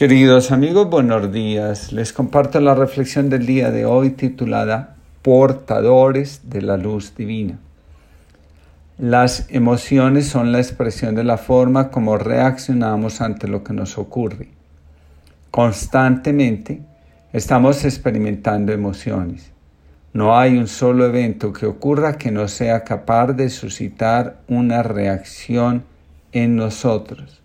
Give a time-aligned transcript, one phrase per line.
[0.00, 1.92] Queridos amigos, buenos días.
[1.92, 7.58] Les comparto la reflexión del día de hoy titulada Portadores de la Luz Divina.
[8.96, 14.48] Las emociones son la expresión de la forma como reaccionamos ante lo que nos ocurre.
[15.50, 16.80] Constantemente
[17.34, 19.52] estamos experimentando emociones.
[20.14, 25.84] No hay un solo evento que ocurra que no sea capaz de suscitar una reacción
[26.32, 27.40] en nosotros.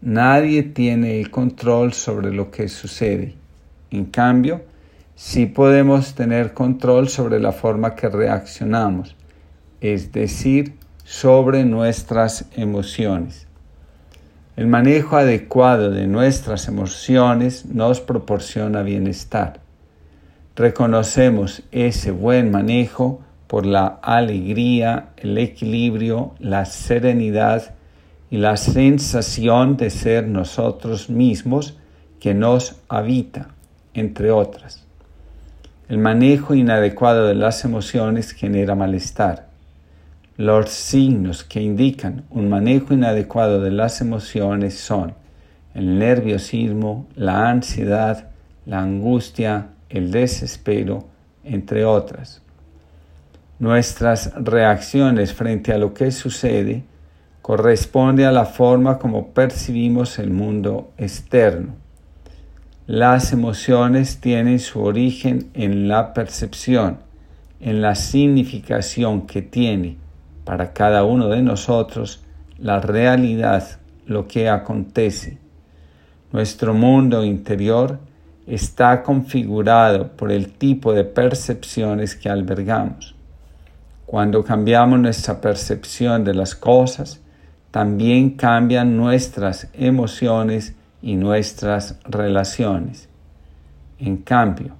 [0.00, 3.34] Nadie tiene el control sobre lo que sucede.
[3.90, 4.62] En cambio,
[5.16, 9.16] sí podemos tener control sobre la forma que reaccionamos,
[9.80, 13.48] es decir, sobre nuestras emociones.
[14.56, 19.60] El manejo adecuado de nuestras emociones nos proporciona bienestar.
[20.54, 27.74] Reconocemos ese buen manejo por la alegría, el equilibrio, la serenidad
[28.30, 31.78] y la sensación de ser nosotros mismos
[32.20, 33.48] que nos habita,
[33.94, 34.84] entre otras.
[35.88, 39.48] El manejo inadecuado de las emociones genera malestar.
[40.36, 45.14] Los signos que indican un manejo inadecuado de las emociones son
[45.74, 48.28] el nerviosismo, la ansiedad,
[48.66, 51.06] la angustia, el desespero,
[51.42, 52.42] entre otras.
[53.58, 56.84] Nuestras reacciones frente a lo que sucede
[57.42, 61.74] corresponde a la forma como percibimos el mundo externo.
[62.86, 66.98] Las emociones tienen su origen en la percepción,
[67.60, 69.98] en la significación que tiene
[70.44, 72.24] para cada uno de nosotros
[72.58, 75.38] la realidad, lo que acontece.
[76.32, 77.98] Nuestro mundo interior
[78.46, 83.14] está configurado por el tipo de percepciones que albergamos.
[84.06, 87.20] Cuando cambiamos nuestra percepción de las cosas,
[87.70, 93.08] también cambian nuestras emociones y nuestras relaciones.
[93.98, 94.74] En cambio,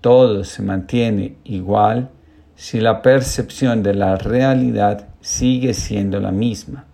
[0.00, 2.10] todo se mantiene igual
[2.56, 6.84] si la percepción de la realidad sigue siendo la misma.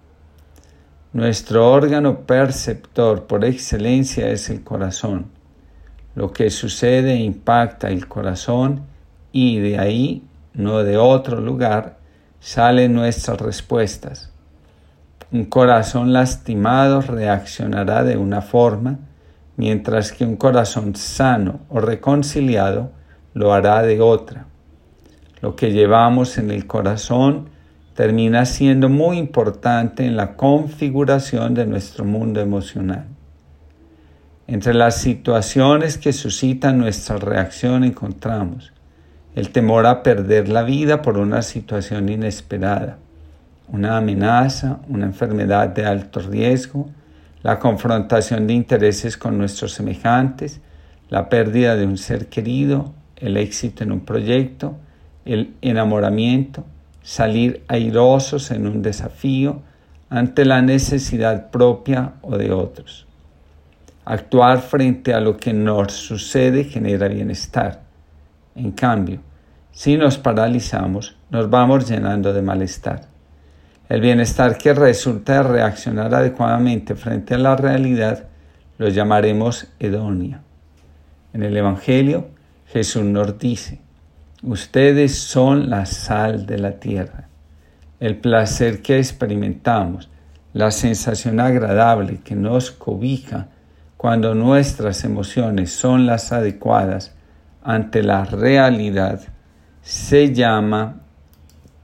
[1.13, 5.27] Nuestro órgano perceptor por excelencia es el corazón.
[6.15, 8.83] Lo que sucede impacta el corazón
[9.33, 10.23] y de ahí,
[10.53, 11.99] no de otro lugar,
[12.41, 14.33] salen nuestras respuestas.
[15.31, 18.99] Un corazón lastimado reaccionará de una forma,
[19.57, 22.93] mientras que un corazón sano o reconciliado
[23.35, 24.47] lo hará de otra.
[25.41, 27.51] Lo que llevamos en el corazón
[27.95, 33.07] termina siendo muy importante en la configuración de nuestro mundo emocional.
[34.47, 38.73] Entre las situaciones que suscitan nuestra reacción encontramos
[39.35, 42.99] el temor a perder la vida por una situación inesperada,
[43.71, 46.89] una amenaza, una enfermedad de alto riesgo,
[47.43, 50.61] la confrontación de intereses con nuestros semejantes,
[51.09, 54.77] la pérdida de un ser querido, el éxito en un proyecto,
[55.25, 56.65] el enamoramiento,
[57.03, 59.63] salir airosos en un desafío
[60.11, 63.07] ante la necesidad propia o de otros.
[64.05, 67.83] Actuar frente a lo que nos sucede genera bienestar.
[68.55, 69.21] En cambio,
[69.71, 73.08] si nos paralizamos, nos vamos llenando de malestar.
[73.89, 78.25] El bienestar que resulta de reaccionar adecuadamente frente a la realidad
[78.77, 80.43] lo llamaremos hedonia.
[81.33, 82.29] En el Evangelio
[82.67, 83.81] Jesús nos dice,
[84.43, 87.29] ustedes son la sal de la tierra.
[87.99, 90.11] El placer que experimentamos,
[90.53, 93.49] la sensación agradable que nos cobija
[93.97, 97.15] cuando nuestras emociones son las adecuadas
[97.63, 99.23] ante la realidad,
[99.81, 101.01] se llama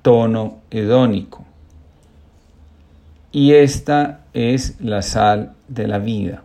[0.02, 1.43] tono hedónico
[3.34, 6.44] y esta es la sal de la vida.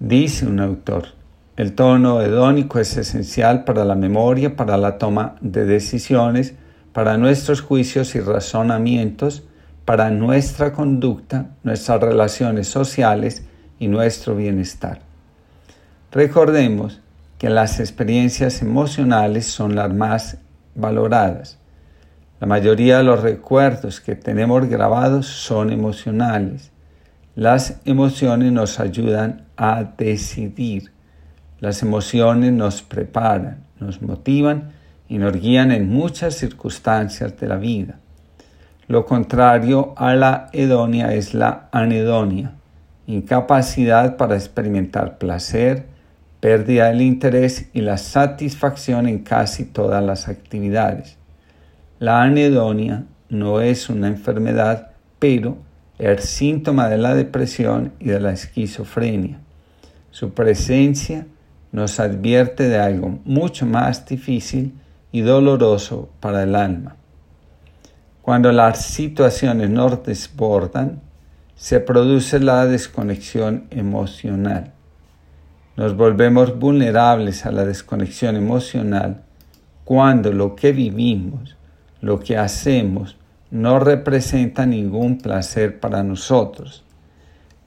[0.00, 1.10] Dice un autor,
[1.56, 6.54] el tono hedónico es esencial para la memoria, para la toma de decisiones,
[6.92, 9.44] para nuestros juicios y razonamientos,
[9.84, 13.44] para nuestra conducta, nuestras relaciones sociales
[13.78, 15.02] y nuestro bienestar.
[16.10, 17.00] Recordemos
[17.38, 20.38] que las experiencias emocionales son las más
[20.74, 21.60] valoradas.
[22.38, 26.70] La mayoría de los recuerdos que tenemos grabados son emocionales.
[27.34, 30.92] Las emociones nos ayudan a decidir.
[31.60, 34.72] Las emociones nos preparan, nos motivan
[35.08, 38.00] y nos guían en muchas circunstancias de la vida.
[38.86, 42.52] Lo contrario a la hedonia es la anedonia,
[43.06, 45.86] incapacidad para experimentar placer,
[46.40, 51.16] pérdida del interés y la satisfacción en casi todas las actividades.
[51.98, 55.56] La anedonia no es una enfermedad, pero
[55.98, 59.40] el síntoma de la depresión y de la esquizofrenia.
[60.10, 61.26] Su presencia
[61.72, 64.74] nos advierte de algo mucho más difícil
[65.10, 66.96] y doloroso para el alma.
[68.20, 71.00] Cuando las situaciones nos desbordan,
[71.54, 74.72] se produce la desconexión emocional.
[75.76, 79.22] Nos volvemos vulnerables a la desconexión emocional
[79.84, 81.55] cuando lo que vivimos,
[82.06, 83.16] lo que hacemos,
[83.50, 86.84] no representa ningún placer para nosotros.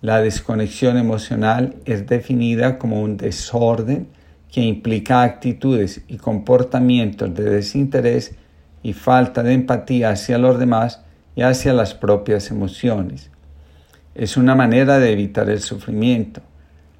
[0.01, 4.07] La desconexión emocional es definida como un desorden
[4.49, 8.35] que implica actitudes y comportamientos de desinterés
[8.81, 11.01] y falta de empatía hacia los demás
[11.35, 13.29] y hacia las propias emociones.
[14.15, 16.41] Es una manera de evitar el sufrimiento,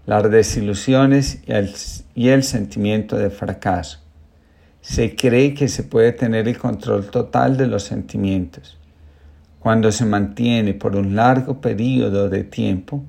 [0.05, 1.73] las desilusiones y el,
[2.15, 3.99] y el sentimiento de fracaso.
[4.81, 8.77] Se cree que se puede tener el control total de los sentimientos.
[9.59, 13.03] Cuando se mantiene por un largo periodo de tiempo,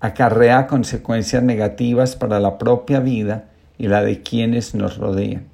[0.00, 3.46] acarrea consecuencias negativas para la propia vida
[3.78, 5.46] y la de quienes nos rodean.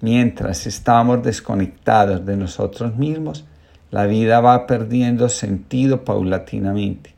[0.00, 3.44] Mientras estamos desconectados de nosotros mismos,
[3.90, 7.14] la vida va perdiendo sentido paulatinamente.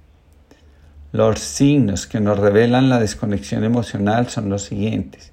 [1.10, 5.32] Los signos que nos revelan la desconexión emocional son los siguientes.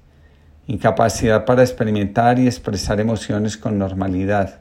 [0.66, 4.60] Incapacidad para experimentar y expresar emociones con normalidad.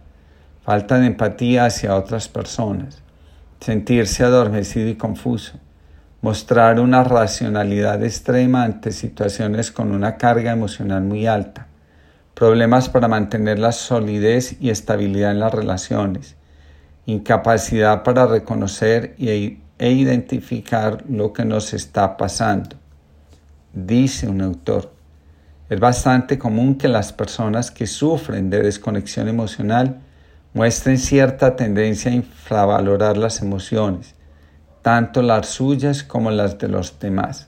[0.63, 3.01] Falta de empatía hacia otras personas.
[3.59, 5.59] Sentirse adormecido y confuso.
[6.21, 11.67] Mostrar una racionalidad extrema ante situaciones con una carga emocional muy alta.
[12.33, 16.35] Problemas para mantener la solidez y estabilidad en las relaciones.
[17.05, 22.77] Incapacidad para reconocer y e identificar lo que nos está pasando.
[23.73, 24.94] Dice un autor,
[25.69, 30.01] es bastante común que las personas que sufren de desconexión emocional
[30.54, 34.15] muestren cierta tendencia a infravalorar las emociones,
[34.81, 37.48] tanto las suyas como las de los demás,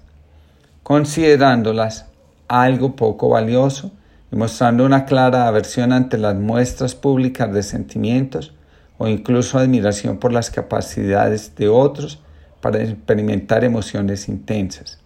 [0.82, 2.06] considerándolas
[2.48, 3.92] algo poco valioso
[4.32, 8.54] y mostrando una clara aversión ante las muestras públicas de sentimientos
[8.98, 12.20] o incluso admiración por las capacidades de otros
[12.62, 15.05] para experimentar emociones intensas.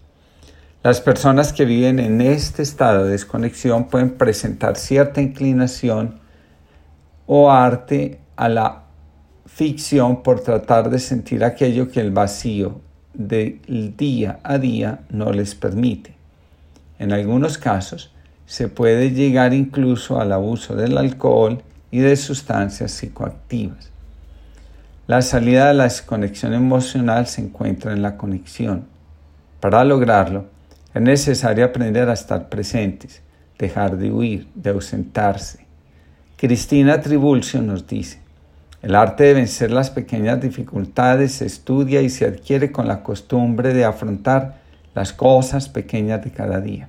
[0.82, 6.20] Las personas que viven en este estado de desconexión pueden presentar cierta inclinación
[7.26, 8.84] o arte a la
[9.44, 12.80] ficción por tratar de sentir aquello que el vacío
[13.12, 16.14] del día a día no les permite.
[16.98, 18.14] En algunos casos
[18.46, 23.90] se puede llegar incluso al abuso del alcohol y de sustancias psicoactivas.
[25.06, 28.86] La salida de la desconexión emocional se encuentra en la conexión.
[29.60, 30.46] Para lograrlo,
[30.94, 33.22] es necesario aprender a estar presentes,
[33.58, 35.66] dejar de huir, de ausentarse.
[36.36, 38.18] Cristina Tribulcio nos dice,
[38.82, 43.74] el arte de vencer las pequeñas dificultades se estudia y se adquiere con la costumbre
[43.74, 44.60] de afrontar
[44.94, 46.88] las cosas pequeñas de cada día.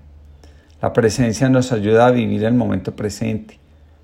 [0.81, 3.59] La presencia nos ayuda a vivir el momento presente,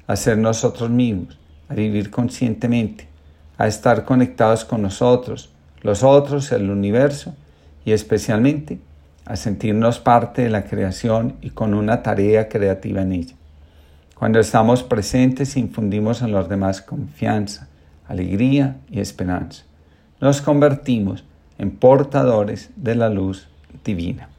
[0.05, 1.39] a ser nosotros mismos,
[1.69, 3.07] a vivir conscientemente,
[3.57, 5.49] a estar conectados con nosotros,
[5.81, 7.35] los otros, el universo
[7.85, 8.79] y especialmente
[9.27, 13.35] a sentirnos parte de la creación y con una tarea creativa en ella.
[14.15, 17.67] Cuando estamos presentes infundimos en los demás confianza,
[18.07, 19.63] alegría y esperanza.
[20.21, 21.25] Nos convertimos
[21.57, 23.47] en portadores de la luz
[23.83, 24.29] divina.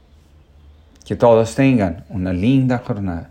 [1.05, 3.29] Que todos tengan una linda jornada.